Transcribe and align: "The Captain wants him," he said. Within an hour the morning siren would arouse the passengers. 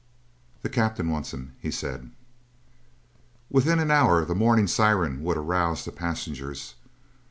"The 0.63 0.69
Captain 0.69 1.11
wants 1.11 1.31
him," 1.31 1.53
he 1.59 1.69
said. 1.69 2.09
Within 3.51 3.77
an 3.77 3.91
hour 3.91 4.25
the 4.25 4.33
morning 4.33 4.65
siren 4.65 5.21
would 5.21 5.37
arouse 5.37 5.85
the 5.85 5.91
passengers. 5.91 6.73